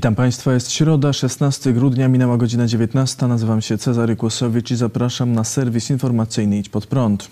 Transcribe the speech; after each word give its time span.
Witam 0.00 0.14
Państwa, 0.14 0.52
jest 0.52 0.72
środa, 0.72 1.12
16 1.12 1.72
grudnia, 1.72 2.08
minęła 2.08 2.36
godzina 2.36 2.66
19. 2.66 3.26
Nazywam 3.26 3.62
się 3.62 3.78
Cezary 3.78 4.16
Kłosowicz 4.16 4.70
i 4.70 4.76
zapraszam 4.76 5.32
na 5.32 5.44
serwis 5.44 5.90
informacyjny 5.90 6.58
Idź 6.58 6.68
Pod 6.68 6.86
Prąd. 6.86 7.28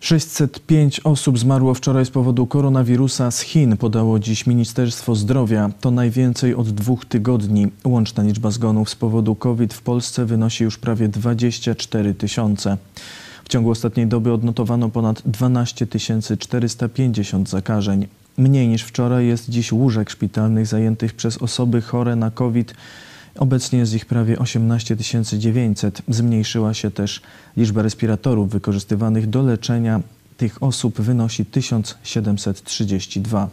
605 0.00 1.00
osób 1.04 1.38
zmarło 1.38 1.74
wczoraj 1.74 2.06
z 2.06 2.10
powodu 2.10 2.46
koronawirusa 2.46 3.30
z 3.30 3.40
Chin, 3.40 3.76
podało 3.76 4.18
dziś 4.18 4.46
Ministerstwo 4.46 5.14
Zdrowia. 5.14 5.70
To 5.80 5.90
najwięcej 5.90 6.54
od 6.54 6.70
dwóch 6.70 7.04
tygodni. 7.04 7.66
Łączna 7.84 8.22
liczba 8.22 8.50
zgonów 8.50 8.90
z 8.90 8.94
powodu 8.94 9.34
COVID 9.34 9.74
w 9.74 9.82
Polsce 9.82 10.24
wynosi 10.24 10.64
już 10.64 10.78
prawie 10.78 11.08
24 11.08 12.14
tysiące. 12.14 12.76
W 13.44 13.48
ciągu 13.48 13.70
ostatniej 13.70 14.06
doby 14.06 14.32
odnotowano 14.32 14.88
ponad 14.88 15.22
12 15.26 15.86
450 16.38 17.48
zakażeń. 17.48 18.06
Mniej 18.38 18.68
niż 18.68 18.82
wczoraj 18.82 19.26
jest 19.26 19.50
dziś 19.50 19.72
łóżek 19.72 20.10
szpitalnych 20.10 20.66
zajętych 20.66 21.14
przez 21.14 21.38
osoby 21.38 21.82
chore 21.82 22.16
na 22.16 22.30
COVID. 22.30 22.74
Obecnie 23.38 23.78
jest 23.78 23.94
ich 23.94 24.06
prawie 24.06 24.38
18 24.38 24.96
900. 25.38 26.02
Zmniejszyła 26.08 26.74
się 26.74 26.90
też 26.90 27.22
liczba 27.56 27.82
respiratorów 27.82 28.50
wykorzystywanych 28.50 29.30
do 29.30 29.42
leczenia 29.42 30.00
tych 30.36 30.62
osób 30.62 31.00
wynosi 31.00 31.44
1732. 31.44 33.48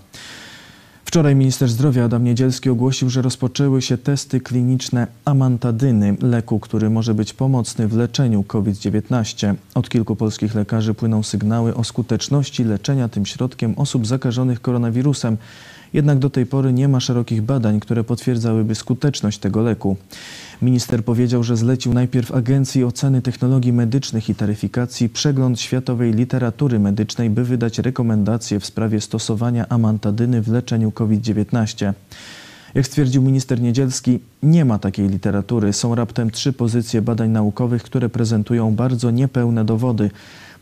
Wczoraj 1.15 1.35
minister 1.35 1.69
zdrowia 1.69 2.05
Adam 2.05 2.23
Niedzielski 2.23 2.69
ogłosił, 2.69 3.09
że 3.09 3.21
rozpoczęły 3.21 3.81
się 3.81 3.97
testy 3.97 4.41
kliniczne 4.41 5.07
amantadyny, 5.25 6.17
leku, 6.21 6.59
który 6.59 6.89
może 6.89 7.13
być 7.13 7.33
pomocny 7.33 7.87
w 7.87 7.93
leczeniu 7.93 8.43
COVID-19. 8.43 9.55
Od 9.75 9.89
kilku 9.89 10.15
polskich 10.15 10.55
lekarzy 10.55 10.93
płyną 10.93 11.23
sygnały 11.23 11.75
o 11.75 11.83
skuteczności 11.83 12.63
leczenia 12.63 13.09
tym 13.09 13.25
środkiem 13.25 13.73
osób 13.77 14.07
zakażonych 14.07 14.61
koronawirusem. 14.61 15.37
Jednak 15.95 16.19
do 16.19 16.29
tej 16.29 16.45
pory 16.45 16.73
nie 16.73 16.87
ma 16.87 16.99
szerokich 16.99 17.41
badań, 17.41 17.79
które 17.79 18.03
potwierdzałyby 18.03 18.75
skuteczność 18.75 19.39
tego 19.39 19.61
leku. 19.61 19.97
Minister 20.61 21.03
powiedział, 21.03 21.43
że 21.43 21.57
zlecił 21.57 21.93
najpierw 21.93 22.31
Agencji 22.31 22.83
Oceny 22.83 23.21
Technologii 23.21 23.73
Medycznych 23.73 24.29
i 24.29 24.35
Taryfikacji 24.35 25.09
przegląd 25.09 25.59
światowej 25.59 26.13
literatury 26.13 26.79
medycznej, 26.79 27.29
by 27.29 27.43
wydać 27.43 27.79
rekomendacje 27.79 28.59
w 28.59 28.65
sprawie 28.65 29.01
stosowania 29.01 29.69
amantadyny 29.69 30.41
w 30.41 30.47
leczeniu 30.47 30.91
COVID-19. 30.91 31.93
Jak 32.73 32.87
stwierdził 32.87 33.21
minister 33.21 33.61
Niedzielski, 33.61 34.19
nie 34.43 34.65
ma 34.65 34.79
takiej 34.79 35.09
literatury. 35.09 35.73
Są 35.73 35.95
raptem 35.95 36.31
trzy 36.31 36.53
pozycje 36.53 37.01
badań 37.01 37.29
naukowych, 37.29 37.83
które 37.83 38.09
prezentują 38.09 38.75
bardzo 38.75 39.11
niepełne 39.11 39.65
dowody. 39.65 40.11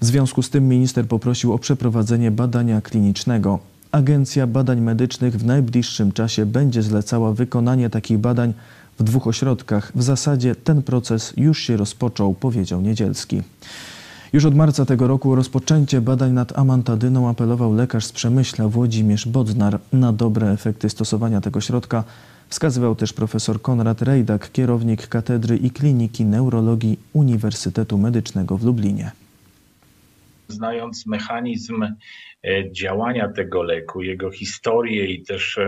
W 0.01 0.05
związku 0.05 0.41
z 0.41 0.49
tym 0.49 0.67
minister 0.67 1.07
poprosił 1.07 1.53
o 1.53 1.59
przeprowadzenie 1.59 2.31
badania 2.31 2.81
klinicznego. 2.81 3.72
Agencja 3.93 4.47
Badań 4.47 4.81
Medycznych 4.81 5.35
w 5.35 5.45
najbliższym 5.45 6.11
czasie 6.11 6.45
będzie 6.45 6.83
zlecała 6.83 7.33
wykonanie 7.33 7.89
takich 7.89 8.17
badań 8.17 8.53
w 8.99 9.03
dwóch 9.03 9.27
ośrodkach. 9.27 9.91
W 9.95 10.03
zasadzie 10.03 10.55
ten 10.55 10.83
proces 10.83 11.33
już 11.37 11.59
się 11.59 11.77
rozpoczął, 11.77 12.33
powiedział 12.33 12.81
Niedzielski. 12.81 13.41
Już 14.33 14.45
od 14.45 14.55
marca 14.55 14.85
tego 14.85 15.07
roku 15.07 15.31
o 15.31 15.35
rozpoczęcie 15.35 16.01
badań 16.01 16.31
nad 16.31 16.59
amantadyną 16.59 17.29
apelował 17.29 17.73
lekarz 17.73 18.05
z 18.05 18.11
Przemyśla 18.11 18.67
Włodzimierz 18.67 19.27
Bodnar. 19.27 19.79
Na 19.91 20.13
dobre 20.13 20.51
efekty 20.51 20.89
stosowania 20.89 21.41
tego 21.41 21.61
środka 21.61 22.03
wskazywał 22.49 22.95
też 22.95 23.13
profesor 23.13 23.61
Konrad 23.61 24.01
Rejdak, 24.01 24.51
kierownik 24.51 25.07
Katedry 25.07 25.57
i 25.57 25.71
Kliniki 25.71 26.25
Neurologii 26.25 26.99
Uniwersytetu 27.13 27.97
Medycznego 27.97 28.57
w 28.57 28.63
Lublinie. 28.63 29.11
Znając 30.53 31.05
mechanizm 31.05 31.85
E, 32.47 32.71
działania 32.71 33.29
tego 33.29 33.63
leku, 33.63 34.01
jego 34.01 34.31
historię 34.31 35.05
i 35.05 35.23
też 35.23 35.59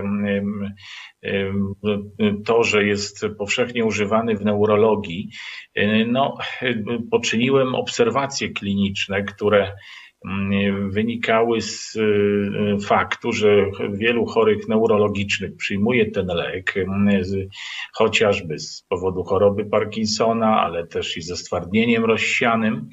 to, 2.46 2.64
że 2.64 2.86
jest 2.86 3.26
powszechnie 3.38 3.86
używany 3.86 4.36
w 4.36 4.46
neurologii, 4.46 5.30
e, 5.76 6.06
no, 6.06 6.38
poczyniłem 7.12 7.76
obserwacje 7.76 8.50
kliniczne, 8.50 9.24
które 9.24 9.76
wynikały 10.90 11.62
z 11.62 11.98
e, 11.98 12.80
faktu, 12.80 13.32
że 13.32 13.66
wielu 13.94 14.26
chorych 14.26 14.68
neurologicznych 14.68 15.56
przyjmuje 15.56 16.12
ten 16.12 16.28
lek, 16.28 16.74
chociażby 17.94 18.60
z 18.60 18.86
powodu 18.90 19.24
choroby 19.24 19.66
Parkinsona, 19.66 20.62
ale 20.62 20.88
też 20.88 21.18
i 21.18 21.22
ze 21.22 21.38
stwardnieniem 21.38 22.06
rozsianym. 22.06 22.90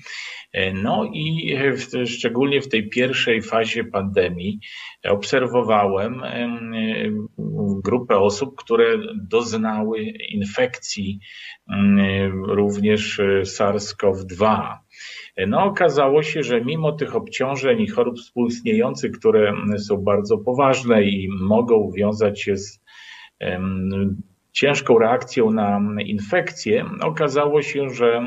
No 0.74 1.10
i 1.12 1.56
w, 1.76 2.08
szczególnie 2.08 2.60
w 2.60 2.68
tej 2.68 2.88
pierwszej 2.88 3.42
fazie 3.42 3.84
pandemii 3.84 4.60
obserwowałem 5.04 6.22
grupę 7.84 8.18
osób, 8.18 8.56
które 8.56 8.84
doznały 9.28 10.02
infekcji 10.28 11.18
również 12.48 13.20
SARS-CoV-2. 13.42 14.76
No, 15.46 15.64
okazało 15.64 16.22
się, 16.22 16.42
że 16.42 16.64
mimo 16.64 16.92
tych 16.92 17.16
obciążeń 17.16 17.80
i 17.80 17.88
chorób 17.88 18.18
współistniejących, 18.18 19.12
które 19.12 19.52
są 19.78 19.96
bardzo 19.96 20.38
poważne 20.38 21.02
i 21.02 21.28
mogą 21.40 21.90
wiązać 21.96 22.42
się 22.42 22.56
z 22.56 22.80
ciężką 24.52 24.98
reakcją 24.98 25.50
na 25.50 25.80
infekcję, 26.04 26.84
okazało 27.00 27.62
się, 27.62 27.90
że 27.90 28.26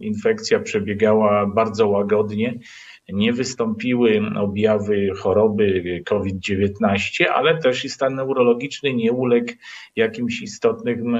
infekcja 0.00 0.60
przebiegała 0.60 1.46
bardzo 1.46 1.88
łagodnie. 1.88 2.58
Nie 3.08 3.32
wystąpiły 3.32 4.20
objawy 4.36 5.10
choroby 5.18 6.02
COVID-19, 6.06 7.24
ale 7.34 7.58
też 7.58 7.84
i 7.84 7.88
stan 7.88 8.14
neurologiczny 8.14 8.94
nie 8.94 9.12
uległ 9.12 9.52
jakimś 9.96 10.42
istotnym 10.42 11.18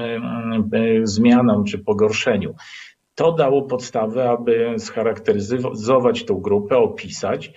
zmianom 1.03 1.63
czy 1.63 1.79
pogorszeniu. 1.79 2.55
To 3.15 3.31
dało 3.31 3.61
podstawę, 3.61 4.29
aby 4.29 4.75
scharakteryzować 4.77 6.25
tą 6.25 6.35
grupę, 6.41 6.77
opisać 6.77 7.51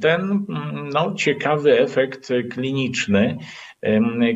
ten 0.00 0.46
no, 0.94 1.14
ciekawy 1.14 1.80
efekt 1.80 2.28
kliniczny, 2.50 3.38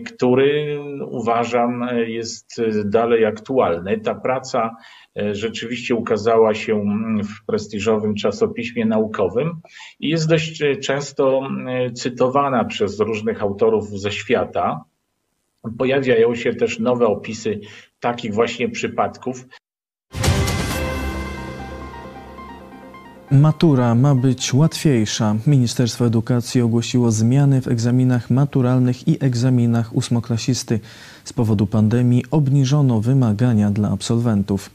który 0.06 0.80
uważam 1.10 1.88
jest 2.06 2.62
dalej 2.84 3.24
aktualny. 3.24 4.00
Ta 4.00 4.14
praca 4.14 4.76
e, 5.18 5.34
rzeczywiście 5.34 5.94
ukazała 5.94 6.54
się 6.54 6.84
w 7.24 7.46
prestiżowym 7.46 8.14
czasopiśmie 8.14 8.86
naukowym 8.86 9.60
i 10.00 10.08
jest 10.08 10.28
dość 10.28 10.62
często 10.82 11.48
cytowana 11.94 12.64
przez 12.64 13.00
różnych 13.00 13.42
autorów 13.42 13.88
ze 13.88 14.10
świata. 14.10 14.84
Pojawiają 15.78 16.34
się 16.34 16.54
też 16.54 16.78
nowe 16.78 17.06
opisy 17.06 17.60
takich 18.00 18.34
właśnie 18.34 18.68
przypadków. 18.68 19.44
Matura 23.32 23.94
ma 23.94 24.14
być 24.14 24.54
łatwiejsza. 24.54 25.36
Ministerstwo 25.46 26.06
Edukacji 26.06 26.60
ogłosiło 26.60 27.12
zmiany 27.12 27.60
w 27.60 27.68
egzaminach 27.68 28.30
maturalnych 28.30 29.08
i 29.08 29.24
egzaminach 29.24 29.96
ósmoklasisty. 29.96 30.80
Z 31.24 31.32
powodu 31.32 31.66
pandemii 31.66 32.24
obniżono 32.30 33.00
wymagania 33.00 33.70
dla 33.70 33.90
absolwentów. 33.90 34.70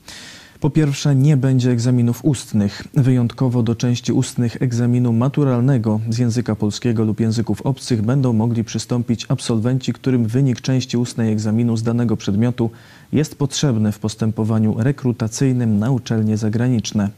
Po 0.59 0.69
pierwsze, 0.69 1.15
nie 1.15 1.37
będzie 1.37 1.71
egzaminów 1.71 2.25
ustnych. 2.25 2.83
Wyjątkowo 2.93 3.63
do 3.63 3.75
części 3.75 4.13
ustnych 4.13 4.61
egzaminu 4.61 5.13
maturalnego 5.13 5.99
z 6.09 6.17
języka 6.17 6.55
polskiego 6.55 7.03
lub 7.03 7.19
języków 7.19 7.61
obcych 7.61 8.01
będą 8.01 8.33
mogli 8.33 8.63
przystąpić 8.63 9.25
absolwenci, 9.29 9.93
którym 9.93 10.25
wynik 10.25 10.61
części 10.61 10.97
ustnej 10.97 11.31
egzaminu 11.31 11.77
z 11.77 11.83
danego 11.83 12.17
przedmiotu 12.17 12.69
jest 13.11 13.35
potrzebny 13.35 13.91
w 13.91 13.99
postępowaniu 13.99 14.75
rekrutacyjnym 14.77 15.79
na 15.79 15.91
uczelnie 15.91 16.37
zagraniczne. 16.37 17.09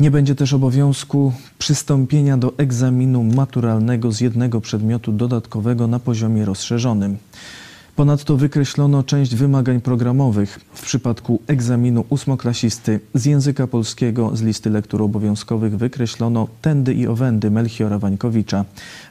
Nie 0.00 0.10
będzie 0.10 0.34
też 0.34 0.52
obowiązku 0.52 1.32
przystąpienia 1.58 2.36
do 2.36 2.52
egzaminu 2.56 3.22
maturalnego 3.22 4.12
z 4.12 4.20
jednego 4.20 4.60
przedmiotu 4.60 5.12
dodatkowego 5.12 5.86
na 5.86 5.98
poziomie 5.98 6.44
rozszerzonym. 6.44 7.16
Ponadto 7.96 8.36
wykreślono 8.36 9.02
część 9.02 9.34
wymagań 9.34 9.80
programowych 9.80 10.60
w 10.74 10.82
przypadku 10.82 11.40
egzaminu 11.46 12.04
ósmoklasisty 12.08 13.00
z 13.14 13.24
języka 13.24 13.66
polskiego 13.66 14.36
z 14.36 14.42
listy 14.42 14.70
lektur 14.70 15.02
obowiązkowych 15.02 15.76
wykreślono 15.76 16.48
tędy 16.62 16.94
i 16.94 17.06
owędy 17.06 17.50
Melchiora 17.50 17.98
Wańkowicza. 17.98 18.64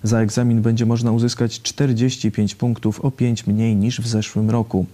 Za 0.03 0.19
egzamin 0.19 0.62
będzie 0.62 0.85
można 0.85 1.12
uzyskać 1.12 1.62
45 1.62 2.56
punktów 2.56 3.01
o 3.01 3.12
5 3.12 3.47
mniej 3.47 3.75
niż 3.75 4.01
w 4.01 4.07
zeszłym 4.07 4.50
roku. 4.50 4.85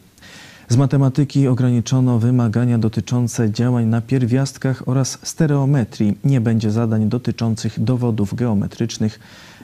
Z 0.70 0.78
matematyki 0.78 1.48
ograniczono 1.48 2.20
wymagania 2.20 2.78
dotyczące 2.78 3.52
działań 3.52 3.86
na 3.86 4.02
pierwiastkach 4.02 4.88
oraz 4.88 5.20
stereometrii. 5.24 6.18
Nie 6.24 6.42
będzie 6.42 6.72
zadań 6.72 7.10
dotyczących 7.10 7.84
dowodów 7.84 8.34
geometrycznych. 8.34 9.20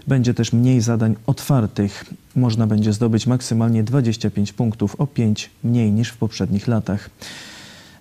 Będzie 0.08 0.34
też 0.34 0.54
mniej 0.54 0.82
zadań 0.82 1.16
otwartych. 1.28 2.06
Można 2.36 2.68
będzie 2.68 2.94
zdobyć 2.94 3.28
maksymalnie 3.28 3.84
25 3.84 4.54
punktów, 4.54 4.96
o 4.96 5.08
5 5.08 5.50
mniej 5.64 5.92
niż 5.92 6.10
w 6.10 6.18
poprzednich 6.18 6.68
latach. 6.68 7.10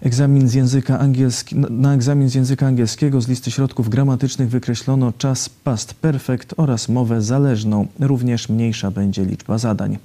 Egzamin 0.02 0.48
z 0.48 0.54
języka 0.54 0.98
angielski, 0.98 1.56
na 1.56 1.94
egzamin 1.94 2.28
z 2.28 2.34
języka 2.34 2.66
angielskiego 2.66 3.20
z 3.20 3.28
listy 3.28 3.50
środków 3.50 3.88
gramatycznych 3.88 4.48
wykreślono 4.48 5.12
czas 5.18 5.48
past 5.48 5.94
perfect 5.94 6.54
oraz 6.56 6.88
mowę 6.88 7.22
zależną. 7.22 7.86
Również 8.00 8.48
mniejsza 8.48 8.90
będzie 8.90 9.24
liczba 9.24 9.58
zadań. 9.58 9.98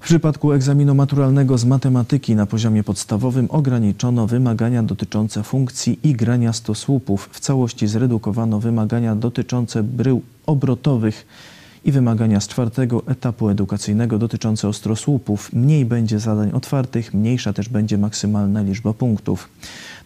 W 0.00 0.02
przypadku 0.02 0.52
egzaminu 0.52 0.94
maturalnego 0.94 1.58
z 1.58 1.64
matematyki 1.64 2.36
na 2.36 2.46
poziomie 2.46 2.84
podstawowym 2.84 3.46
ograniczono 3.50 4.26
wymagania 4.26 4.82
dotyczące 4.82 5.42
funkcji 5.42 5.98
i 6.02 6.12
grania 6.12 6.52
stosłupów. 6.52 7.28
W 7.32 7.40
całości 7.40 7.86
zredukowano 7.86 8.60
wymagania 8.60 9.16
dotyczące 9.16 9.82
brył 9.82 10.22
obrotowych 10.46 11.26
i 11.84 11.92
wymagania 11.92 12.40
z 12.40 12.48
czwartego 12.48 13.02
etapu 13.06 13.48
edukacyjnego 13.48 14.18
dotyczące 14.18 14.68
ostrosłupów. 14.68 15.52
Mniej 15.52 15.84
będzie 15.84 16.18
zadań 16.18 16.50
otwartych, 16.52 17.14
mniejsza 17.14 17.52
też 17.52 17.68
będzie 17.68 17.98
maksymalna 17.98 18.62
liczba 18.62 18.92
punktów. 18.92 19.48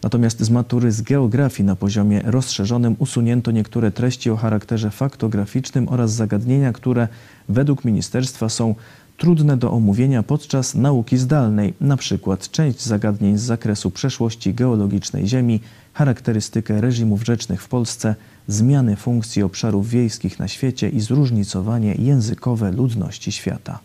Natomiast 0.03 0.39
z 0.39 0.49
matury 0.49 0.91
z 0.91 1.01
geografii 1.01 1.67
na 1.67 1.75
poziomie 1.75 2.21
rozszerzonym 2.25 2.95
usunięto 2.99 3.51
niektóre 3.51 3.91
treści 3.91 4.29
o 4.29 4.35
charakterze 4.37 4.91
faktograficznym 4.91 5.89
oraz 5.89 6.11
zagadnienia, 6.11 6.73
które 6.73 7.07
według 7.49 7.85
ministerstwa 7.85 8.49
są 8.49 8.75
trudne 9.17 9.57
do 9.57 9.71
omówienia 9.71 10.23
podczas 10.23 10.75
nauki 10.75 11.17
zdalnej, 11.17 11.73
przykład 11.97 12.51
część 12.51 12.81
zagadnień 12.81 13.37
z 13.37 13.41
zakresu 13.41 13.91
przeszłości 13.91 14.53
geologicznej 14.53 15.27
Ziemi, 15.27 15.59
charakterystykę 15.93 16.81
reżimów 16.81 17.25
rzecznych 17.25 17.61
w 17.61 17.67
Polsce, 17.67 18.15
zmiany 18.47 18.95
funkcji 18.95 19.43
obszarów 19.43 19.89
wiejskich 19.89 20.39
na 20.39 20.47
świecie 20.47 20.89
i 20.89 20.99
zróżnicowanie 20.99 21.95
językowe 21.95 22.71
ludności 22.71 23.31
świata. 23.31 23.79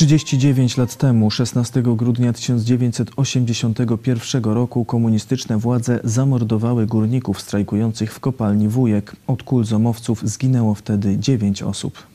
39 0.00 0.76
lat 0.76 0.96
temu, 0.96 1.30
16 1.30 1.82
grudnia 1.82 2.32
1981 2.32 4.44
roku, 4.44 4.84
komunistyczne 4.84 5.58
władze 5.58 6.00
zamordowały 6.04 6.86
górników 6.86 7.40
strajkujących 7.40 8.12
w 8.12 8.20
kopalni 8.20 8.68
Wujek. 8.68 9.16
Od 9.26 9.42
kul 9.42 9.64
zomowców 9.64 10.28
zginęło 10.28 10.74
wtedy 10.74 11.18
9 11.18 11.62
osób. 11.62 12.06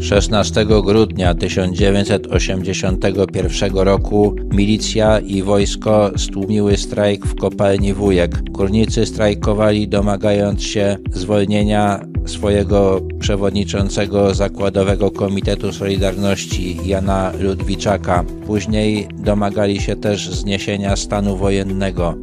16 0.00 0.66
grudnia 0.66 1.34
1981 1.34 3.76
roku 3.76 4.36
milicja 4.52 5.18
i 5.18 5.42
wojsko 5.42 6.10
stłumiły 6.16 6.76
strajk 6.76 7.26
w 7.26 7.34
kopalni 7.34 7.94
Wujek. 7.94 8.50
Górnicy 8.50 9.06
strajkowali 9.06 9.88
domagając 9.88 10.62
się 10.62 10.96
zwolnienia 11.12 12.00
swojego 12.26 13.00
przewodniczącego 13.20 14.34
Zakładowego 14.34 15.10
Komitetu 15.10 15.72
Solidarności 15.72 16.80
Jana 16.84 17.32
Ludwiczaka. 17.40 18.24
Później 18.46 19.08
domagali 19.18 19.80
się 19.80 19.96
też 19.96 20.30
zniesienia 20.30 20.96
stanu 20.96 21.36
wojennego. 21.36 22.14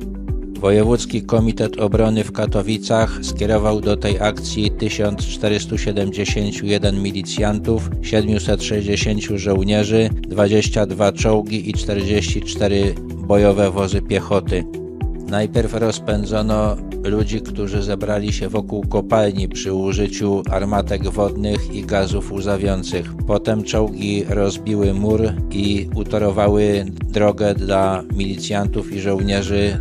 Wojewódzki 0.59 1.21
Komitet 1.21 1.79
Obrony 1.79 2.23
w 2.23 2.31
Katowicach 2.31 3.19
skierował 3.21 3.81
do 3.81 3.97
tej 3.97 4.19
akcji 4.19 4.71
1471 4.71 7.01
milicjantów, 7.01 7.89
760 8.01 9.23
żołnierzy, 9.23 10.09
22 10.27 11.11
czołgi 11.11 11.69
i 11.69 11.73
44 11.73 12.95
bojowe 13.27 13.71
wozy 13.71 14.01
piechoty. 14.01 14.84
Najpierw 15.27 15.73
rozpędzono 15.73 16.75
ludzi, 17.03 17.41
którzy 17.41 17.83
zebrali 17.83 18.33
się 18.33 18.49
wokół 18.49 18.87
kopalni 18.87 19.49
przy 19.49 19.73
użyciu 19.73 20.43
armatek 20.51 21.09
wodnych 21.09 21.75
i 21.75 21.81
gazów 21.81 22.31
łzawiących. 22.31 23.13
Potem 23.27 23.63
czołgi 23.63 24.23
rozbiły 24.29 24.93
mur 24.93 25.21
i 25.51 25.89
utorowały 25.95 26.85
drogę 27.13 27.53
dla 27.53 28.03
milicjantów 28.15 28.93
i 28.93 28.99
żołnierzy 28.99 29.79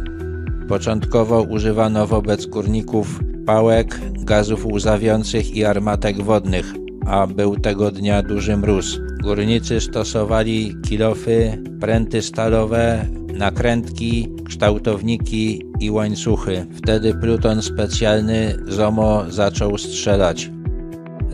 Początkowo 0.69 1.43
używano 1.43 2.07
wobec 2.07 2.47
górników 2.47 3.21
pałek, 3.47 4.01
gazów 4.13 4.67
łzawiących 4.67 5.57
i 5.57 5.65
armatek 5.65 6.23
wodnych, 6.23 6.75
a 7.07 7.27
był 7.27 7.57
tego 7.57 7.91
dnia 7.91 8.23
duży 8.23 8.57
mróz. 8.57 9.01
Górnicy 9.23 9.81
stosowali 9.81 10.77
kilofy, 10.89 11.63
pręty 11.81 12.23
stalowe, 12.23 13.07
nakrętki, 13.39 14.29
kształtowniki 14.45 15.63
i 15.81 15.91
łańcuchy. 15.91 16.67
Wtedy 16.75 17.15
pluton 17.15 17.63
specjalny 17.63 18.57
ZOMO 18.69 19.25
zaczął 19.29 19.79
strzelać. 19.79 20.51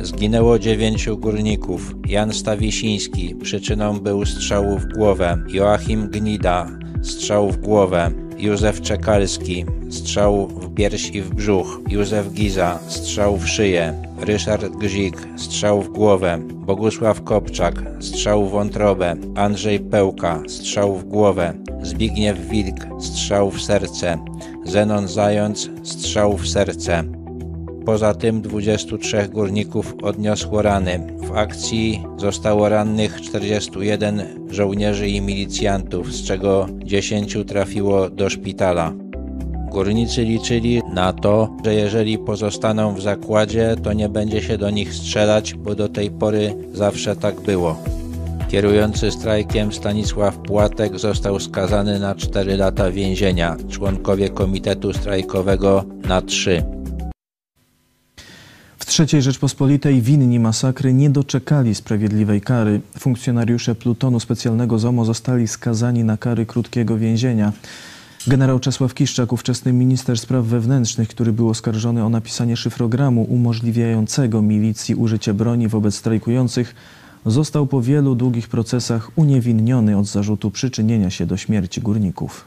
Zginęło 0.03 0.59
dziewięciu 0.59 1.19
górników. 1.19 1.95
Jan 2.07 2.33
Stawisiński, 2.33 3.37
przyczyną 3.37 4.01
był 4.01 4.27
strzału 4.27 4.79
w 4.79 4.87
głowę. 4.87 5.45
Joachim 5.49 6.09
Gnida, 6.09 6.71
strzał 7.03 7.51
w 7.51 7.57
głowę. 7.57 8.11
Józef 8.43 8.81
Czekalski, 8.81 9.65
strzał 9.91 10.47
w 10.47 10.75
pierś 10.75 11.11
i 11.11 11.23
w 11.23 11.35
brzuch, 11.35 11.81
Józef 11.89 12.33
Giza, 12.33 12.79
strzał 12.89 13.37
w 13.37 13.49
szyję, 13.49 14.03
Ryszard 14.19 14.77
Gzik, 14.77 15.17
strzał 15.37 15.83
w 15.83 15.89
głowę, 15.89 16.39
Bogusław 16.55 17.23
Kopczak, 17.23 17.75
strzał 18.01 18.47
w 18.47 18.51
wątrobę, 18.51 19.17
Andrzej 19.35 19.81
Pełka, 19.81 20.43
strzał 20.49 20.97
w 20.97 21.05
głowę, 21.05 21.55
Zbigniew 21.83 22.49
Wilk, 22.49 22.87
strzał 23.01 23.51
w 23.51 23.63
serce, 23.63 24.19
Zenon 24.65 25.09
Zając, 25.09 25.71
strzał 25.83 26.37
w 26.37 26.49
serce. 26.49 27.20
Poza 27.85 28.15
tym 28.15 28.43
23 28.43 29.29
górników 29.29 29.95
odniosło 30.03 30.63
rany. 30.63 31.07
W 31.19 31.37
akcji 31.37 32.05
zostało 32.17 32.69
rannych 32.69 33.21
41 33.21 34.23
żołnierzy 34.51 35.09
i 35.09 35.21
milicjantów, 35.21 36.13
z 36.13 36.25
czego 36.25 36.67
10 36.85 37.39
trafiło 37.47 38.11
do 38.11 38.31
szpitala. 38.31 38.93
Górnicy 39.71 40.25
liczyli 40.25 40.83
na 40.95 41.13
to, 41.13 41.57
że 41.65 41.75
jeżeli 41.75 42.19
pozostaną 42.19 42.95
w 42.95 43.03
zakładzie, 43.03 43.77
to 43.83 43.93
nie 43.93 44.09
będzie 44.09 44.43
się 44.43 44.59
do 44.59 44.71
nich 44.71 44.95
strzelać, 44.95 45.55
bo 45.55 45.75
do 45.75 45.89
tej 45.89 46.11
pory 46.11 46.55
zawsze 46.73 47.17
tak 47.17 47.41
było. 47.41 47.77
Kierujący 48.49 49.11
strajkiem 49.11 49.73
Stanisław 49.73 50.39
Płatek 50.39 50.99
został 50.99 51.41
skazany 51.41 51.99
na 51.99 52.15
4 52.15 52.57
lata 52.57 52.91
więzienia, 52.91 53.57
członkowie 53.69 54.29
komitetu 54.29 54.93
strajkowego 54.93 55.85
na 56.09 56.23
3. 56.23 56.80
III 58.99 59.23
Rzeczpospolitej 59.23 60.03
winni 60.03 60.41
masakry 60.41 60.93
nie 60.93 61.11
doczekali 61.11 61.75
sprawiedliwej 61.75 62.41
kary. 62.41 62.81
Funkcjonariusze 62.99 63.75
plutonu 63.75 64.21
specjalnego 64.21 64.79
ZOMO 64.79 65.05
zostali 65.05 65.49
skazani 65.49 66.05
na 66.05 66.17
kary 66.17 66.47
krótkiego 66.47 66.99
więzienia. 66.99 67.53
Generał 68.27 68.59
Czesław 68.59 68.95
Kiszczak, 68.95 69.33
ówczesny 69.33 69.73
minister 69.73 70.19
spraw 70.19 70.45
wewnętrznych, 70.45 71.09
który 71.09 71.33
był 71.33 71.49
oskarżony 71.49 72.05
o 72.05 72.09
napisanie 72.09 72.57
szyfrogramu 72.57 73.23
umożliwiającego 73.23 74.43
milicji 74.43 74.95
użycie 74.95 75.35
broni 75.35 75.69
wobec 75.69 75.95
strajkujących, 75.95 76.75
został 77.27 77.67
po 77.67 77.83
wielu 77.83 78.15
długich 78.15 78.49
procesach 78.49 79.11
uniewinniony 79.17 79.99
od 79.99 80.07
zarzutu 80.07 80.51
przyczynienia 80.51 81.11
się 81.11 81.27
do 81.27 81.37
śmierci 81.37 81.81
górników. 81.81 82.45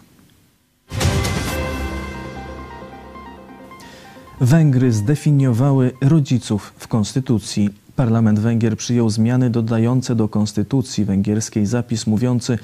Węgry 4.41 4.91
zdefiniowały 4.91 5.91
rodziców 6.01 6.73
w 6.77 6.87
konstytucji. 6.87 7.69
Parlament 7.95 8.39
Węgier 8.39 8.77
przyjął 8.77 9.09
zmiany 9.09 9.49
dodające 9.49 10.15
do 10.15 10.27
konstytucji 10.27 11.05
węgierskiej 11.05 11.65
zapis 11.65 12.07
mówiący, 12.07 12.59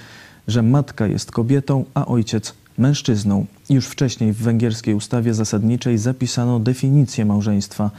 że 0.47 0.61
matka 0.63 1.07
jest 1.07 1.31
kobietą, 1.31 1.85
a 1.93 2.05
ojciec 2.05 2.53
mężczyzną. 2.77 3.45
Już 3.69 3.87
wcześniej 3.87 4.33
w 4.33 4.37
węgierskiej 4.37 4.93
ustawie 4.93 5.33
zasadniczej 5.33 5.97
zapisano 5.97 6.59
definicję 6.59 7.25
małżeństwa. 7.25 7.91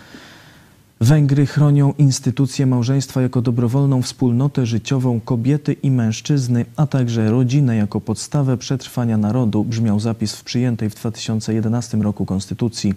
Węgry 1.02 1.46
chronią 1.46 1.94
instytucję 1.98 2.66
małżeństwa 2.66 3.22
jako 3.22 3.42
dobrowolną 3.42 4.02
wspólnotę 4.02 4.66
życiową 4.66 5.20
kobiety 5.20 5.72
i 5.72 5.90
mężczyzny, 5.90 6.64
a 6.76 6.86
także 6.86 7.30
rodzinę 7.30 7.76
jako 7.76 8.00
podstawę 8.00 8.56
przetrwania 8.56 9.16
narodu, 9.16 9.64
brzmiał 9.64 10.00
zapis 10.00 10.34
w 10.36 10.44
przyjętej 10.44 10.90
w 10.90 10.94
2011 10.94 11.96
roku 11.96 12.26
konstytucji. 12.26 12.94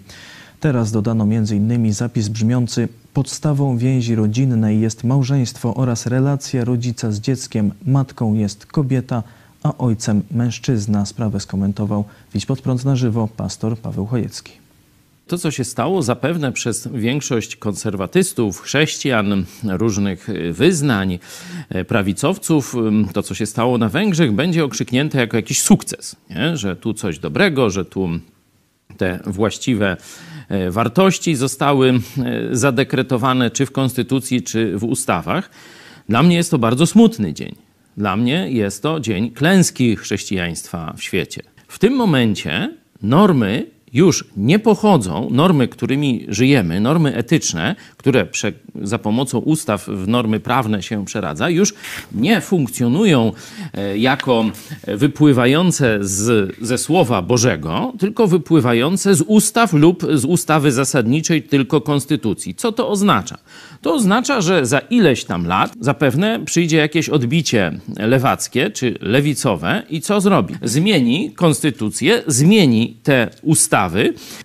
Teraz 0.60 0.92
dodano 0.92 1.24
m.in. 1.24 1.92
zapis 1.92 2.28
brzmiący 2.28 2.88
Podstawą 3.14 3.78
więzi 3.78 4.14
rodzinnej 4.14 4.80
jest 4.80 5.04
małżeństwo 5.04 5.74
oraz 5.74 6.06
relacja 6.06 6.64
rodzica 6.64 7.12
z 7.12 7.20
dzieckiem. 7.20 7.72
Matką 7.86 8.34
jest 8.34 8.66
kobieta, 8.66 9.22
a 9.62 9.78
ojcem 9.78 10.22
mężczyzna. 10.30 11.06
Sprawę 11.06 11.40
skomentował 11.40 12.04
Wić 12.34 12.46
pod 12.46 12.60
prąd 12.60 12.84
na 12.84 12.96
żywo 12.96 13.28
pastor 13.36 13.78
Paweł 13.78 14.06
Chojecki. 14.06 14.63
To, 15.26 15.38
co 15.38 15.50
się 15.50 15.64
stało, 15.64 16.02
zapewne 16.02 16.52
przez 16.52 16.88
większość 16.94 17.56
konserwatystów, 17.56 18.60
chrześcijan, 18.60 19.44
różnych 19.64 20.28
wyznań, 20.52 21.18
prawicowców, 21.88 22.74
to, 23.12 23.22
co 23.22 23.34
się 23.34 23.46
stało 23.46 23.78
na 23.78 23.88
Węgrzech, 23.88 24.32
będzie 24.32 24.64
okrzyknięte 24.64 25.18
jako 25.18 25.36
jakiś 25.36 25.62
sukces. 25.62 26.16
Nie? 26.30 26.56
Że 26.56 26.76
tu 26.76 26.94
coś 26.94 27.18
dobrego, 27.18 27.70
że 27.70 27.84
tu 27.84 28.08
te 28.96 29.20
właściwe 29.26 29.96
E, 30.48 30.70
wartości 30.70 31.34
zostały 31.34 31.88
e, 31.90 32.56
zadekretowane 32.56 33.50
czy 33.50 33.66
w 33.66 33.72
konstytucji, 33.72 34.42
czy 34.42 34.78
w 34.78 34.84
ustawach. 34.84 35.50
Dla 36.08 36.22
mnie 36.22 36.36
jest 36.36 36.50
to 36.50 36.58
bardzo 36.58 36.86
smutny 36.86 37.32
dzień. 37.32 37.54
Dla 37.96 38.16
mnie 38.16 38.50
jest 38.50 38.82
to 38.82 39.00
dzień 39.00 39.30
klęski 39.30 39.96
chrześcijaństwa 39.96 40.94
w 40.96 41.02
świecie. 41.02 41.42
W 41.68 41.78
tym 41.78 41.92
momencie 41.92 42.74
normy 43.02 43.66
już 43.94 44.24
nie 44.36 44.58
pochodzą, 44.58 45.28
normy, 45.30 45.68
którymi 45.68 46.26
żyjemy, 46.28 46.80
normy 46.80 47.14
etyczne, 47.16 47.76
które 47.96 48.26
prze, 48.26 48.52
za 48.82 48.98
pomocą 48.98 49.38
ustaw 49.38 49.86
w 49.86 50.08
normy 50.08 50.40
prawne 50.40 50.82
się 50.82 51.04
przeradza, 51.04 51.50
już 51.50 51.74
nie 52.12 52.40
funkcjonują 52.40 53.32
e, 53.72 53.98
jako 53.98 54.44
wypływające 54.86 55.98
z, 56.00 56.54
ze 56.60 56.78
Słowa 56.78 57.22
Bożego, 57.22 57.92
tylko 57.98 58.26
wypływające 58.26 59.14
z 59.14 59.20
ustaw 59.20 59.72
lub 59.72 60.06
z 60.14 60.24
ustawy 60.24 60.72
zasadniczej, 60.72 61.42
tylko 61.42 61.80
konstytucji. 61.80 62.54
Co 62.54 62.72
to 62.72 62.88
oznacza? 62.88 63.38
To 63.80 63.94
oznacza, 63.94 64.40
że 64.40 64.66
za 64.66 64.78
ileś 64.78 65.24
tam 65.24 65.46
lat 65.46 65.72
zapewne 65.80 66.44
przyjdzie 66.44 66.76
jakieś 66.76 67.08
odbicie 67.08 67.80
lewackie 67.96 68.70
czy 68.70 68.98
lewicowe 69.00 69.82
i 69.90 70.00
co 70.00 70.20
zrobi? 70.20 70.54
Zmieni 70.62 71.32
konstytucję, 71.32 72.22
zmieni 72.26 72.96
te 73.02 73.30
ustawy. 73.42 73.83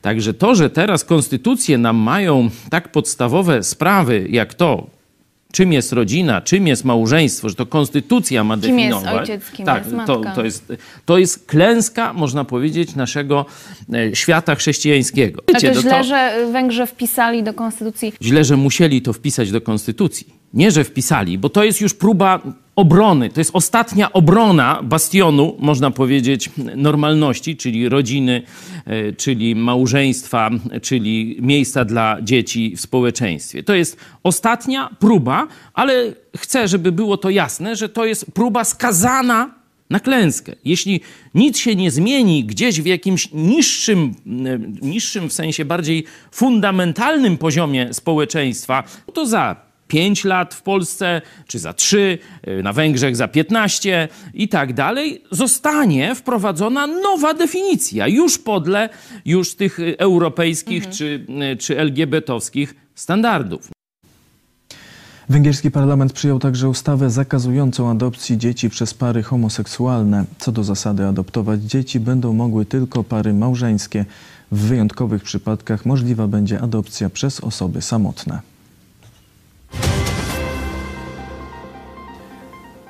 Także 0.01 0.33
to, 0.33 0.55
że 0.55 0.69
teraz 0.69 1.03
konstytucje 1.03 1.77
nam 1.77 1.97
mają 1.97 2.49
tak 2.69 2.91
podstawowe 2.91 3.63
sprawy, 3.63 4.27
jak 4.29 4.53
to, 4.53 4.87
czym 5.51 5.73
jest 5.73 5.93
rodzina, 5.93 6.41
czym 6.41 6.67
jest 6.67 6.85
małżeństwo, 6.85 7.49
że 7.49 7.55
to 7.55 7.65
konstytucja 7.65 8.43
ma 8.43 8.57
Kim 8.57 8.79
jest 8.79 8.93
definiować. 8.93 9.29
ojciec, 9.29 9.51
kim 9.51 9.65
tak, 9.65 9.83
jest 9.83 9.95
matka. 9.95 10.13
to, 10.13 10.35
to, 10.35 10.45
jest, 10.45 10.73
to 11.05 11.17
jest 11.17 11.47
klęska, 11.47 12.13
można 12.13 12.45
powiedzieć, 12.45 12.95
naszego 12.95 13.45
e, 13.93 14.15
świata 14.15 14.55
chrześcijańskiego. 14.55 15.41
Wiecie, 15.47 15.69
to 15.69 15.75
no 15.75 15.81
źle, 15.81 16.03
że 16.03 16.47
Węgrzy 16.51 16.85
wpisali 16.85 17.43
do 17.43 17.53
konstytucji 17.53 18.13
źle, 18.21 18.43
że 18.43 18.57
musieli 18.57 19.01
to 19.01 19.13
wpisać 19.13 19.51
do 19.51 19.61
konstytucji. 19.61 20.27
Nie, 20.53 20.71
że 20.71 20.83
wpisali, 20.83 21.37
bo 21.37 21.49
to 21.49 21.63
jest 21.63 21.81
już 21.81 21.93
próba 21.93 22.41
obrony. 22.79 23.29
To 23.29 23.39
jest 23.39 23.51
ostatnia 23.53 24.13
obrona 24.13 24.79
bastionu, 24.83 25.55
można 25.59 25.91
powiedzieć, 25.91 26.49
normalności, 26.75 27.57
czyli 27.57 27.89
rodziny, 27.89 28.41
e, 28.85 29.13
czyli 29.13 29.55
małżeństwa, 29.55 30.49
czyli 30.81 31.37
miejsca 31.41 31.85
dla 31.85 32.17
dzieci 32.21 32.75
w 32.75 32.81
społeczeństwie. 32.81 33.63
To 33.63 33.73
jest 33.73 33.97
ostatnia 34.23 34.89
próba, 34.99 35.47
ale 35.73 36.13
chcę, 36.37 36.67
żeby 36.67 36.91
było 36.91 37.17
to 37.17 37.29
jasne, 37.29 37.75
że 37.75 37.89
to 37.89 38.05
jest 38.05 38.31
próba 38.31 38.63
skazana 38.63 39.59
na 39.89 39.99
klęskę. 39.99 40.55
Jeśli 40.65 41.01
nic 41.35 41.57
się 41.57 41.75
nie 41.75 41.91
zmieni 41.91 42.45
gdzieś 42.45 42.81
w 42.81 42.85
jakimś 42.85 43.31
niższym, 43.31 44.15
e, 44.45 44.59
niższym 44.81 45.29
w 45.29 45.33
sensie 45.33 45.65
bardziej 45.65 46.05
fundamentalnym 46.31 47.37
poziomie 47.37 47.93
społeczeństwa, 47.93 48.83
to 49.13 49.25
za 49.25 49.68
5 49.89 50.23
lat 50.23 50.53
w 50.53 50.61
Polsce, 50.61 51.21
czy 51.47 51.59
za 51.59 51.73
3, 51.73 52.17
na 52.63 52.73
Węgrzech 52.73 53.15
za 53.15 53.27
15 53.27 54.07
i 54.33 54.47
tak 54.47 54.73
dalej, 54.73 55.23
zostanie 55.31 56.15
wprowadzona 56.15 56.87
nowa 56.87 57.33
definicja, 57.33 58.07
już 58.07 58.37
podle 58.37 58.89
już 59.25 59.55
tych 59.55 59.79
europejskich 59.97 60.89
czy, 60.89 61.25
czy 61.59 61.79
LGBT-owskich 61.79 62.75
standardów. 62.95 63.69
Węgierski 65.29 65.71
parlament 65.71 66.13
przyjął 66.13 66.39
także 66.39 66.69
ustawę 66.69 67.09
zakazującą 67.09 67.89
adopcji 67.89 68.37
dzieci 68.37 68.69
przez 68.69 68.93
pary 68.93 69.23
homoseksualne. 69.23 70.25
Co 70.39 70.51
do 70.51 70.63
zasady 70.63 71.05
adoptować 71.05 71.61
dzieci 71.61 71.99
będą 71.99 72.33
mogły 72.33 72.65
tylko 72.65 73.03
pary 73.03 73.33
małżeńskie. 73.33 74.05
W 74.51 74.59
wyjątkowych 74.59 75.23
przypadkach 75.23 75.85
możliwa 75.85 76.27
będzie 76.27 76.61
adopcja 76.61 77.09
przez 77.09 77.39
osoby 77.39 77.81
samotne. 77.81 78.39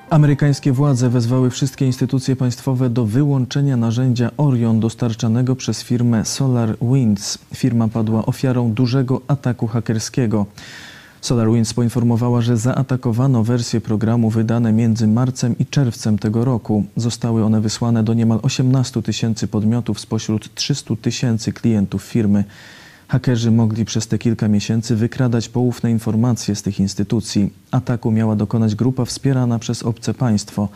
Amerykańskie 0.09 0.71
władze 0.71 1.09
wezwały 1.09 1.49
wszystkie 1.49 1.85
instytucje 1.85 2.35
państwowe 2.35 2.89
do 2.89 3.05
wyłączenia 3.05 3.77
narzędzia 3.77 4.31
Orion 4.37 4.79
dostarczanego 4.79 5.55
przez 5.55 5.83
firmę 5.83 6.25
SolarWinds. 6.25 7.37
Firma 7.55 7.87
padła 7.87 8.25
ofiarą 8.25 8.73
dużego 8.73 9.21
ataku 9.27 9.67
hakerskiego. 9.67 10.45
SolarWinds 11.21 11.73
poinformowała, 11.73 12.41
że 12.41 12.57
zaatakowano 12.57 13.43
wersje 13.43 13.81
programu 13.81 14.29
wydane 14.29 14.73
między 14.73 15.07
marcem 15.07 15.57
i 15.57 15.65
czerwcem 15.65 16.19
tego 16.19 16.45
roku. 16.45 16.83
Zostały 16.95 17.43
one 17.43 17.61
wysłane 17.61 18.03
do 18.03 18.13
niemal 18.13 18.39
18 18.41 19.01
tysięcy 19.01 19.47
podmiotów 19.47 19.99
spośród 19.99 20.55
300 20.55 20.95
tysięcy 20.95 21.53
klientów 21.53 22.03
firmy. 22.03 22.43
Hakerzy 23.09 23.51
mogli 23.51 23.85
przez 23.85 24.07
te 24.07 24.17
kilka 24.17 24.47
miesięcy 24.47 24.95
wykradać 24.95 25.49
poufne 25.49 25.91
informacje 25.91 26.55
z 26.55 26.61
tych 26.61 26.79
instytucji. 26.79 27.53
Ataku 27.71 28.11
miała 28.11 28.35
dokonać 28.35 28.75
grupa 28.75 29.05
wspierana 29.05 29.59
przez 29.59 29.83
obce 29.83 30.13
państwo. 30.13 30.69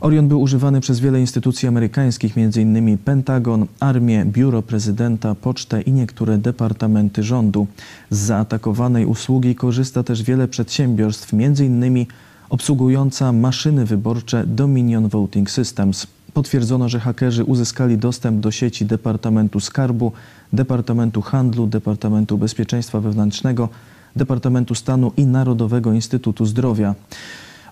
Orion 0.00 0.28
był 0.28 0.40
używany 0.40 0.80
przez 0.80 1.00
wiele 1.00 1.20
instytucji 1.20 1.68
amerykańskich, 1.68 2.38
m.in. 2.38 2.98
Pentagon, 2.98 3.66
Armię, 3.80 4.24
Biuro 4.24 4.62
Prezydenta, 4.62 5.34
Pocztę 5.34 5.82
i 5.82 5.92
niektóre 5.92 6.38
departamenty 6.38 7.22
rządu. 7.22 7.66
Z 8.10 8.18
zaatakowanej 8.18 9.06
usługi 9.06 9.54
korzysta 9.54 10.02
też 10.02 10.22
wiele 10.22 10.48
przedsiębiorstw, 10.48 11.34
m.in. 11.34 12.06
obsługująca 12.50 13.32
maszyny 13.32 13.86
wyborcze 13.86 14.44
Dominion 14.46 15.08
Voting 15.08 15.50
Systems. 15.50 16.06
Potwierdzono, 16.34 16.88
że 16.88 17.00
hakerzy 17.00 17.44
uzyskali 17.44 17.98
dostęp 17.98 18.40
do 18.40 18.50
sieci 18.50 18.86
Departamentu 18.86 19.60
Skarbu, 19.60 20.12
Departamentu 20.52 21.22
Handlu, 21.22 21.66
Departamentu 21.66 22.38
Bezpieczeństwa 22.38 23.00
Wewnętrznego, 23.00 23.68
Departamentu 24.16 24.74
Stanu 24.74 25.12
i 25.16 25.26
Narodowego 25.26 25.92
Instytutu 25.92 26.46
Zdrowia. 26.46 26.94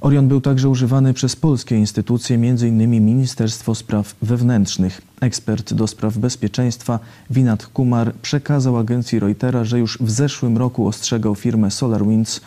Orion 0.01 0.29
był 0.29 0.41
także 0.41 0.69
używany 0.69 1.15
przez 1.15 1.37
polskie 1.37 1.77
instytucje, 1.77 2.37
m.in. 2.37 2.91
Ministerstwo 2.91 3.75
Spraw 3.75 4.15
Wewnętrznych. 4.23 5.01
Ekspert 5.21 5.75
do 5.75 5.87
spraw 5.87 6.19
bezpieczeństwa 6.19 6.99
Winat 7.31 7.67
Kumar 7.67 8.15
przekazał 8.15 8.79
agencji 8.79 9.19
Reutera, 9.19 9.65
że 9.65 9.79
już 9.79 9.99
w 9.99 10.11
zeszłym 10.11 10.59
roku 10.59 10.87
ostrzegał 10.87 11.35
firmę 11.35 11.71
SolarWinds, 11.71 12.41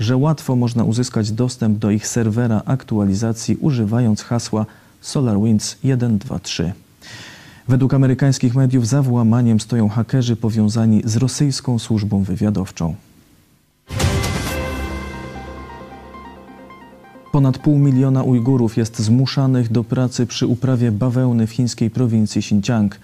że 0.00 0.16
łatwo 0.16 0.56
można 0.56 0.84
uzyskać 0.84 1.32
dostęp 1.32 1.78
do 1.78 1.90
ich 1.90 2.06
serwera 2.06 2.62
aktualizacji 2.66 3.56
używając 3.56 4.22
hasła 4.22 4.66
SolarWinds 5.00 5.70
123. 5.70 6.72
Według 7.68 7.94
amerykańskich 7.94 8.54
mediów 8.54 8.86
za 8.86 9.02
włamaniem 9.02 9.60
stoją 9.60 9.88
hakerzy 9.88 10.36
powiązani 10.36 11.02
z 11.04 11.16
rosyjską 11.16 11.78
służbą 11.78 12.22
wywiadowczą. 12.22 12.94
Ponad 17.32 17.58
pół 17.58 17.78
miliona 17.78 18.22
Ujgurów 18.22 18.76
jest 18.76 18.98
zmuszanych 18.98 19.72
do 19.72 19.84
pracy 19.84 20.26
przy 20.26 20.46
uprawie 20.46 20.92
bawełny 20.92 21.46
w 21.46 21.50
chińskiej 21.50 21.90
prowincji 21.90 22.38
Xinjiang. 22.38 22.98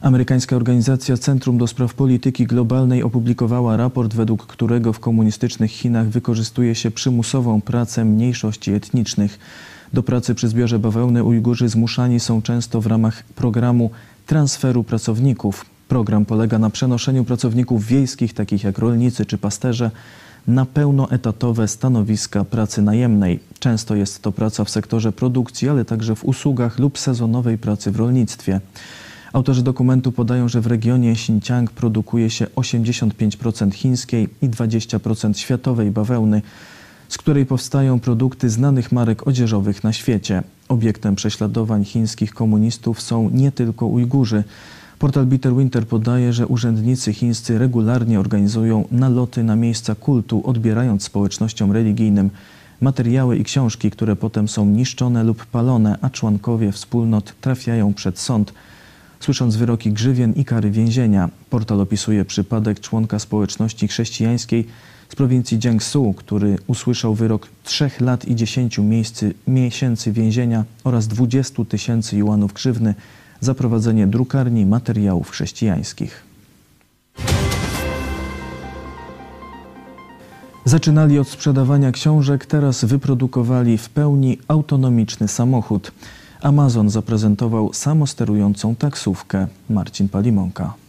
Amerykańska 0.00 0.56
organizacja 0.56 1.16
Centrum 1.16 1.58
do 1.58 1.66
Spraw 1.66 1.94
Polityki 1.94 2.46
Globalnej 2.46 3.02
opublikowała 3.02 3.76
raport, 3.76 4.14
według 4.14 4.46
którego 4.46 4.92
w 4.92 5.00
komunistycznych 5.00 5.70
Chinach 5.70 6.08
wykorzystuje 6.08 6.74
się 6.74 6.90
przymusową 6.90 7.60
pracę 7.60 8.04
mniejszości 8.04 8.72
etnicznych. 8.72 9.38
Do 9.94 10.02
pracy 10.02 10.34
przy 10.34 10.48
zbiorze 10.48 10.78
bawełny 10.78 11.24
Ujgurzy 11.24 11.68
zmuszani 11.68 12.20
są 12.20 12.42
często 12.42 12.80
w 12.80 12.86
ramach 12.86 13.22
programu 13.22 13.90
transferu 14.26 14.84
pracowników. 14.84 15.66
Program 15.88 16.24
polega 16.24 16.58
na 16.58 16.70
przenoszeniu 16.70 17.24
pracowników 17.24 17.86
wiejskich, 17.86 18.34
takich 18.34 18.64
jak 18.64 18.78
rolnicy 18.78 19.26
czy 19.26 19.38
pasterze, 19.38 19.90
na 20.46 20.66
pełnoetatowe 20.66 21.68
stanowiska 21.68 22.44
pracy 22.44 22.82
najemnej. 22.82 23.40
Często 23.58 23.94
jest 23.94 24.22
to 24.22 24.32
praca 24.32 24.64
w 24.64 24.70
sektorze 24.70 25.12
produkcji, 25.12 25.68
ale 25.68 25.84
także 25.84 26.14
w 26.14 26.24
usługach 26.24 26.78
lub 26.78 26.98
sezonowej 26.98 27.58
pracy 27.58 27.90
w 27.90 27.96
rolnictwie. 27.96 28.60
Autorzy 29.32 29.62
dokumentu 29.62 30.12
podają, 30.12 30.48
że 30.48 30.60
w 30.60 30.66
regionie 30.66 31.10
Xinjiang 31.10 31.70
produkuje 31.70 32.30
się 32.30 32.46
85% 32.46 33.72
chińskiej 33.72 34.28
i 34.42 34.48
20% 34.48 35.34
światowej 35.38 35.90
bawełny, 35.90 36.42
z 37.14 37.18
której 37.18 37.46
powstają 37.46 38.00
produkty 38.00 38.50
znanych 38.50 38.92
marek 38.92 39.26
odzieżowych 39.26 39.84
na 39.84 39.92
świecie. 39.92 40.42
Obiektem 40.68 41.14
prześladowań 41.14 41.84
chińskich 41.84 42.34
komunistów 42.34 43.02
są 43.02 43.30
nie 43.30 43.52
tylko 43.52 43.86
Ujgurzy. 43.86 44.44
Portal 44.98 45.26
Bitter 45.26 45.54
Winter 45.56 45.86
podaje, 45.86 46.32
że 46.32 46.46
urzędnicy 46.46 47.12
chińscy 47.12 47.58
regularnie 47.58 48.20
organizują 48.20 48.84
naloty 48.90 49.42
na 49.42 49.56
miejsca 49.56 49.94
kultu, 49.94 50.42
odbierając 50.44 51.02
społecznościom 51.02 51.72
religijnym 51.72 52.30
materiały 52.80 53.36
i 53.36 53.44
książki, 53.44 53.90
które 53.90 54.16
potem 54.16 54.48
są 54.48 54.66
niszczone 54.66 55.24
lub 55.24 55.46
palone, 55.46 55.98
a 56.00 56.10
członkowie 56.10 56.72
wspólnot 56.72 57.34
trafiają 57.40 57.94
przed 57.94 58.18
sąd, 58.18 58.52
słysząc 59.20 59.56
wyroki 59.56 59.92
grzywien 59.92 60.32
i 60.32 60.44
kary 60.44 60.70
więzienia. 60.70 61.30
Portal 61.50 61.80
opisuje 61.80 62.24
przypadek 62.24 62.80
członka 62.80 63.18
społeczności 63.18 63.88
chrześcijańskiej 63.88 64.66
z 65.08 65.14
prowincji 65.14 65.58
Jiangsu, 65.58 66.14
który 66.16 66.56
usłyszał 66.66 67.14
wyrok 67.14 67.48
3 67.64 67.90
lat 68.00 68.24
i 68.24 68.36
10 68.36 68.78
miejscy, 68.78 69.34
miesięcy 69.46 70.12
więzienia 70.12 70.64
oraz 70.84 71.08
20 71.08 71.64
tysięcy 71.64 72.16
juanów 72.16 72.52
grzywny 72.52 72.94
za 73.40 73.54
prowadzenie 73.54 74.06
drukarni 74.06 74.66
materiałów 74.66 75.30
chrześcijańskich. 75.30 76.22
Zaczynali 80.64 81.18
od 81.18 81.28
sprzedawania 81.28 81.92
książek, 81.92 82.46
teraz 82.46 82.84
wyprodukowali 82.84 83.78
w 83.78 83.88
pełni 83.88 84.38
autonomiczny 84.48 85.28
samochód. 85.28 85.92
Amazon 86.42 86.90
zaprezentował 86.90 87.72
samosterującą 87.72 88.74
taksówkę. 88.74 89.46
Marcin 89.70 90.08
Palimonka. 90.08 90.83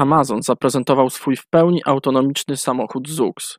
Amazon 0.00 0.42
zaprezentował 0.42 1.10
swój 1.10 1.36
w 1.36 1.46
pełni 1.46 1.82
autonomiczny 1.84 2.56
samochód 2.56 3.08
Zux. 3.08 3.58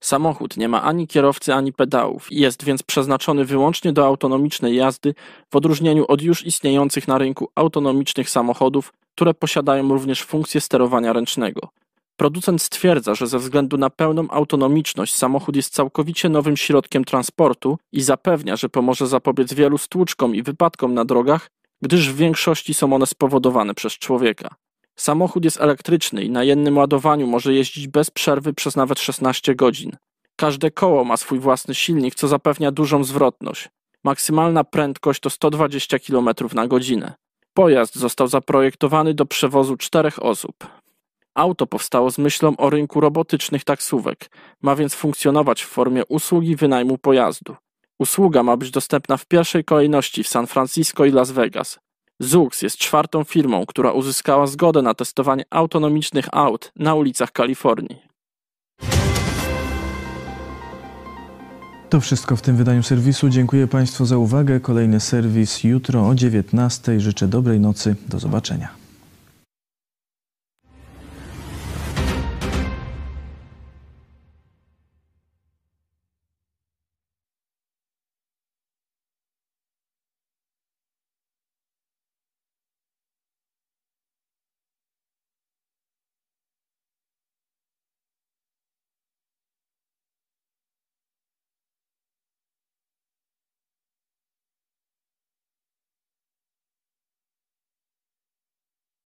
Samochód 0.00 0.56
nie 0.56 0.68
ma 0.68 0.82
ani 0.82 1.06
kierowcy, 1.06 1.54
ani 1.54 1.72
pedałów 1.72 2.32
i 2.32 2.40
jest 2.40 2.64
więc 2.64 2.82
przeznaczony 2.82 3.44
wyłącznie 3.44 3.92
do 3.92 4.06
autonomicznej 4.06 4.76
jazdy, 4.76 5.14
w 5.50 5.56
odróżnieniu 5.56 6.04
od 6.08 6.22
już 6.22 6.46
istniejących 6.46 7.08
na 7.08 7.18
rynku 7.18 7.48
autonomicznych 7.54 8.30
samochodów, 8.30 8.92
które 9.14 9.34
posiadają 9.34 9.88
również 9.88 10.22
funkcję 10.22 10.60
sterowania 10.60 11.12
ręcznego. 11.12 11.68
Producent 12.16 12.62
stwierdza, 12.62 13.14
że 13.14 13.26
ze 13.26 13.38
względu 13.38 13.76
na 13.76 13.90
pełną 13.90 14.30
autonomiczność 14.30 15.16
samochód 15.16 15.56
jest 15.56 15.74
całkowicie 15.74 16.28
nowym 16.28 16.56
środkiem 16.56 17.04
transportu 17.04 17.78
i 17.92 18.02
zapewnia, 18.02 18.56
że 18.56 18.68
pomoże 18.68 19.06
zapobiec 19.06 19.54
wielu 19.54 19.78
stłuczkom 19.78 20.34
i 20.34 20.42
wypadkom 20.42 20.94
na 20.94 21.04
drogach, 21.04 21.50
gdyż 21.82 22.12
w 22.12 22.16
większości 22.16 22.74
są 22.74 22.92
one 22.92 23.06
spowodowane 23.06 23.74
przez 23.74 23.92
człowieka. 23.92 24.54
Samochód 25.00 25.44
jest 25.44 25.60
elektryczny 25.60 26.24
i 26.24 26.30
na 26.30 26.44
jednym 26.44 26.78
ładowaniu 26.78 27.26
może 27.26 27.54
jeździć 27.54 27.88
bez 27.88 28.10
przerwy 28.10 28.54
przez 28.54 28.76
nawet 28.76 28.98
16 28.98 29.54
godzin. 29.54 29.96
Każde 30.36 30.70
koło 30.70 31.04
ma 31.04 31.16
swój 31.16 31.38
własny 31.38 31.74
silnik, 31.74 32.14
co 32.14 32.28
zapewnia 32.28 32.72
dużą 32.72 33.04
zwrotność. 33.04 33.68
Maksymalna 34.04 34.64
prędkość 34.64 35.20
to 35.20 35.30
120 35.30 35.98
km 35.98 36.28
na 36.52 36.66
godzinę. 36.66 37.14
Pojazd 37.54 37.94
został 37.94 38.28
zaprojektowany 38.28 39.14
do 39.14 39.26
przewozu 39.26 39.76
czterech 39.76 40.22
osób. 40.22 40.54
Auto 41.34 41.66
powstało 41.66 42.10
z 42.10 42.18
myślą 42.18 42.56
o 42.56 42.70
rynku 42.70 43.00
robotycznych 43.00 43.64
taksówek, 43.64 44.30
ma 44.62 44.76
więc 44.76 44.94
funkcjonować 44.94 45.62
w 45.62 45.68
formie 45.68 46.06
usługi 46.06 46.56
wynajmu 46.56 46.98
pojazdu. 46.98 47.56
Usługa 47.98 48.42
ma 48.42 48.56
być 48.56 48.70
dostępna 48.70 49.16
w 49.16 49.26
pierwszej 49.26 49.64
kolejności 49.64 50.24
w 50.24 50.28
San 50.28 50.46
Francisco 50.46 51.04
i 51.04 51.10
Las 51.10 51.30
Vegas. 51.30 51.78
Zux 52.20 52.62
jest 52.62 52.76
czwartą 52.76 53.24
firmą, 53.24 53.66
która 53.66 53.92
uzyskała 53.92 54.46
zgodę 54.46 54.82
na 54.82 54.94
testowanie 54.94 55.44
autonomicznych 55.50 56.28
aut 56.32 56.72
na 56.76 56.94
ulicach 56.94 57.32
Kalifornii. 57.32 57.98
To 61.90 62.00
wszystko 62.00 62.36
w 62.36 62.42
tym 62.42 62.56
wydaniu 62.56 62.82
serwisu. 62.82 63.28
Dziękuję 63.28 63.66
Państwu 63.66 64.04
za 64.04 64.18
uwagę. 64.18 64.60
Kolejny 64.60 65.00
serwis 65.00 65.64
jutro 65.64 66.08
o 66.08 66.14
19:00. 66.14 67.00
Życzę 67.00 67.28
dobrej 67.28 67.60
nocy. 67.60 67.96
Do 68.08 68.18
zobaczenia. 68.18 68.79